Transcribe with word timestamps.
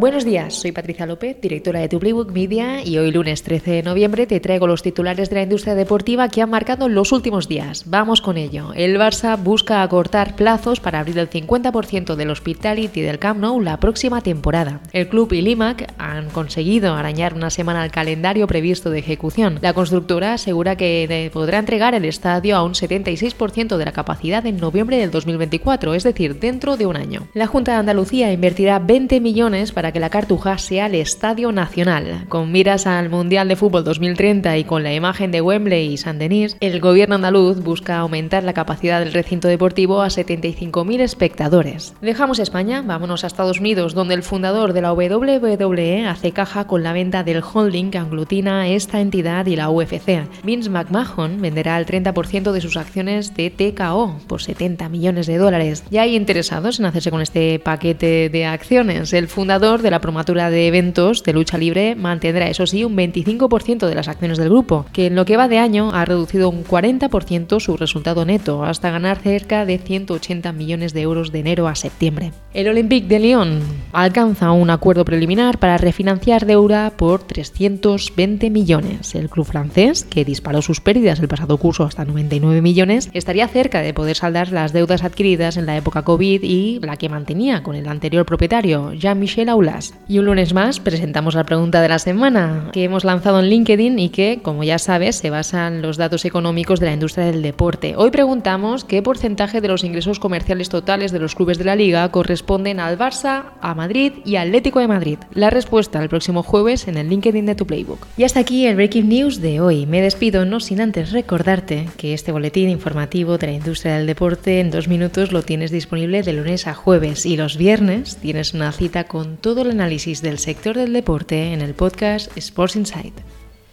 Buenos 0.00 0.24
días, 0.24 0.54
soy 0.54 0.72
Patricia 0.72 1.04
López, 1.04 1.38
directora 1.42 1.80
de 1.80 1.88
Tu 1.90 2.00
Playbook 2.00 2.32
Media 2.32 2.82
y 2.82 2.96
hoy 2.96 3.10
lunes 3.10 3.42
13 3.42 3.70
de 3.70 3.82
noviembre 3.82 4.26
te 4.26 4.40
traigo 4.40 4.66
los 4.66 4.82
titulares 4.82 5.28
de 5.28 5.36
la 5.36 5.42
industria 5.42 5.74
deportiva 5.74 6.30
que 6.30 6.40
han 6.40 6.48
marcado 6.48 6.88
los 6.88 7.12
últimos 7.12 7.48
días. 7.48 7.84
Vamos 7.84 8.22
con 8.22 8.38
ello. 8.38 8.72
El 8.74 8.96
Barça 8.96 9.36
busca 9.36 9.82
acortar 9.82 10.36
plazos 10.36 10.80
para 10.80 11.00
abrir 11.00 11.18
el 11.18 11.28
50% 11.28 12.14
del 12.14 12.30
Hospitality 12.30 13.02
del 13.02 13.18
Camp 13.18 13.40
Nou 13.40 13.60
la 13.60 13.76
próxima 13.76 14.22
temporada. 14.22 14.80
El 14.94 15.10
club 15.10 15.34
y 15.34 15.42
Limac 15.42 15.92
han 15.98 16.30
conseguido 16.30 16.94
arañar 16.94 17.34
una 17.34 17.50
semana 17.50 17.82
al 17.82 17.90
calendario 17.90 18.46
previsto 18.46 18.88
de 18.88 19.00
ejecución. 19.00 19.58
La 19.60 19.74
constructora 19.74 20.32
asegura 20.32 20.76
que 20.76 21.28
podrá 21.30 21.58
entregar 21.58 21.94
el 21.94 22.06
estadio 22.06 22.56
a 22.56 22.64
un 22.64 22.72
76% 22.72 23.76
de 23.76 23.84
la 23.84 23.92
capacidad 23.92 24.46
en 24.46 24.56
noviembre 24.56 24.96
del 24.96 25.10
2024, 25.10 25.92
es 25.92 26.04
decir, 26.04 26.40
dentro 26.40 26.78
de 26.78 26.86
un 26.86 26.96
año. 26.96 27.28
La 27.34 27.46
Junta 27.46 27.72
de 27.72 27.78
Andalucía 27.80 28.32
invertirá 28.32 28.78
20 28.78 29.20
millones 29.20 29.72
para 29.72 29.89
que 29.92 30.00
la 30.00 30.10
Cartuja 30.10 30.58
sea 30.58 30.86
el 30.86 30.94
Estadio 30.94 31.52
Nacional. 31.52 32.26
Con 32.28 32.52
miras 32.52 32.86
al 32.86 33.08
Mundial 33.10 33.48
de 33.48 33.56
Fútbol 33.56 33.84
2030 33.84 34.58
y 34.58 34.64
con 34.64 34.82
la 34.82 34.94
imagen 34.94 35.30
de 35.32 35.40
Wembley 35.40 35.92
y 35.92 35.96
San 35.96 36.18
Denis, 36.18 36.56
el 36.60 36.80
gobierno 36.80 37.16
andaluz 37.16 37.62
busca 37.62 37.98
aumentar 37.98 38.44
la 38.44 38.52
capacidad 38.52 39.00
del 39.00 39.12
recinto 39.12 39.48
deportivo 39.48 40.02
a 40.02 40.08
75.000 40.08 41.00
espectadores. 41.00 41.94
Dejamos 42.00 42.38
España, 42.38 42.82
vámonos 42.82 43.24
a 43.24 43.26
Estados 43.26 43.60
Unidos, 43.60 43.94
donde 43.94 44.14
el 44.14 44.22
fundador 44.22 44.72
de 44.72 44.82
la 44.82 44.92
WWE 44.92 46.06
hace 46.06 46.32
caja 46.32 46.66
con 46.66 46.82
la 46.82 46.92
venta 46.92 47.22
del 47.22 47.42
holding 47.42 47.90
que 47.90 47.98
aglutina 47.98 48.68
esta 48.68 49.00
entidad 49.00 49.46
y 49.46 49.56
la 49.56 49.70
UFC. 49.70 50.26
Vince 50.44 50.70
McMahon 50.70 51.40
venderá 51.40 51.78
el 51.78 51.86
30% 51.86 52.52
de 52.52 52.60
sus 52.60 52.76
acciones 52.76 53.34
de 53.34 53.50
TKO 53.50 54.16
por 54.26 54.42
70 54.42 54.88
millones 54.88 55.26
de 55.26 55.38
dólares. 55.38 55.84
Ya 55.90 56.02
hay 56.02 56.16
interesados 56.16 56.78
en 56.78 56.86
hacerse 56.86 57.10
con 57.10 57.20
este 57.20 57.58
paquete 57.58 58.28
de 58.28 58.46
acciones. 58.46 59.12
El 59.12 59.28
fundador 59.28 59.79
de 59.82 59.90
la 59.90 60.00
promotora 60.00 60.50
de 60.50 60.66
eventos 60.66 61.22
de 61.22 61.32
lucha 61.32 61.58
libre 61.58 61.94
mantendrá, 61.94 62.48
eso 62.48 62.66
sí, 62.66 62.84
un 62.84 62.96
25% 62.96 63.86
de 63.86 63.94
las 63.94 64.08
acciones 64.08 64.38
del 64.38 64.48
grupo, 64.48 64.86
que 64.92 65.06
en 65.06 65.14
lo 65.14 65.24
que 65.24 65.36
va 65.36 65.48
de 65.48 65.58
año 65.58 65.90
ha 65.92 66.04
reducido 66.04 66.48
un 66.48 66.64
40% 66.64 67.60
su 67.60 67.76
resultado 67.76 68.24
neto, 68.24 68.64
hasta 68.64 68.90
ganar 68.90 69.18
cerca 69.18 69.64
de 69.64 69.78
180 69.78 70.52
millones 70.52 70.92
de 70.92 71.02
euros 71.02 71.32
de 71.32 71.40
enero 71.40 71.68
a 71.68 71.74
septiembre. 71.74 72.32
El 72.52 72.68
Olympique 72.68 73.08
de 73.08 73.18
Lyon 73.20 73.60
alcanza 73.92 74.52
un 74.52 74.70
acuerdo 74.70 75.04
preliminar 75.04 75.58
para 75.58 75.78
refinanciar 75.78 76.46
deuda 76.46 76.90
por 76.90 77.22
320 77.22 78.50
millones. 78.50 79.14
El 79.14 79.28
club 79.28 79.46
francés, 79.46 80.04
que 80.04 80.24
disparó 80.24 80.62
sus 80.62 80.80
pérdidas 80.80 81.20
el 81.20 81.28
pasado 81.28 81.56
curso 81.58 81.84
hasta 81.84 82.04
99 82.04 82.62
millones, 82.62 83.10
estaría 83.12 83.48
cerca 83.48 83.80
de 83.80 83.94
poder 83.94 84.16
saldar 84.16 84.52
las 84.52 84.72
deudas 84.72 85.04
adquiridas 85.04 85.56
en 85.56 85.66
la 85.66 85.76
época 85.76 86.02
COVID 86.02 86.42
y 86.42 86.80
la 86.80 86.96
que 86.96 87.08
mantenía 87.08 87.62
con 87.62 87.76
el 87.76 87.88
anterior 87.88 88.26
propietario, 88.26 88.92
Jean-Michel 88.92 89.48
Aulas 89.48 89.69
y 90.08 90.18
un 90.18 90.24
lunes 90.24 90.52
más 90.52 90.80
presentamos 90.80 91.34
la 91.34 91.44
pregunta 91.44 91.80
de 91.80 91.88
la 91.88 91.98
semana 91.98 92.70
que 92.72 92.84
hemos 92.84 93.04
lanzado 93.04 93.40
en 93.40 93.46
LinkedIn 93.46 93.98
y 93.98 94.08
que, 94.08 94.40
como 94.42 94.64
ya 94.64 94.78
sabes, 94.78 95.16
se 95.16 95.30
basa 95.30 95.68
en 95.68 95.82
los 95.82 95.96
datos 95.96 96.24
económicos 96.24 96.80
de 96.80 96.86
la 96.86 96.92
industria 96.92 97.26
del 97.26 97.42
deporte. 97.42 97.94
Hoy 97.96 98.10
preguntamos 98.10 98.84
qué 98.84 99.02
porcentaje 99.02 99.60
de 99.60 99.68
los 99.68 99.84
ingresos 99.84 100.18
comerciales 100.18 100.68
totales 100.68 101.12
de 101.12 101.20
los 101.20 101.34
clubes 101.34 101.58
de 101.58 101.64
la 101.64 101.76
liga 101.76 102.10
corresponden 102.10 102.80
al 102.80 102.98
Barça, 102.98 103.44
a 103.60 103.74
Madrid 103.74 104.12
y 104.24 104.36
Atlético 104.36 104.80
de 104.80 104.88
Madrid. 104.88 105.18
La 105.32 105.50
respuesta 105.50 106.02
el 106.02 106.08
próximo 106.08 106.42
jueves 106.42 106.88
en 106.88 106.96
el 106.96 107.08
LinkedIn 107.08 107.46
de 107.46 107.54
tu 107.54 107.66
Playbook. 107.66 108.06
Y 108.16 108.24
hasta 108.24 108.40
aquí 108.40 108.66
el 108.66 108.76
Breaking 108.76 109.08
News 109.08 109.40
de 109.40 109.60
hoy. 109.60 109.86
Me 109.86 110.02
despido 110.02 110.44
no 110.44 110.60
sin 110.60 110.80
antes 110.80 111.12
recordarte 111.12 111.88
que 111.96 112.14
este 112.14 112.32
boletín 112.32 112.68
informativo 112.68 113.38
de 113.38 113.46
la 113.46 113.52
industria 113.52 113.96
del 113.96 114.06
deporte 114.06 114.60
en 114.60 114.70
dos 114.70 114.88
minutos 114.88 115.32
lo 115.32 115.42
tienes 115.42 115.70
disponible 115.70 116.22
de 116.22 116.32
lunes 116.32 116.66
a 116.66 116.74
jueves 116.74 117.26
y 117.26 117.36
los 117.36 117.56
viernes 117.56 118.16
tienes 118.16 118.54
una 118.54 118.72
cita 118.72 119.04
con 119.04 119.36
todo 119.50 119.62
el 119.62 119.72
análisis 119.72 120.22
del 120.22 120.38
sector 120.38 120.76
del 120.76 120.92
deporte 120.92 121.52
en 121.52 121.60
el 121.60 121.74
podcast 121.74 122.30
Sports 122.36 122.76
Insight. 122.76 123.14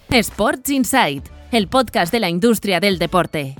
Sports 0.09 0.71
Insight, 0.71 1.23
el 1.51 1.67
podcast 1.67 2.11
de 2.11 2.19
la 2.19 2.29
industria 2.29 2.79
del 2.79 2.97
deporte. 2.97 3.55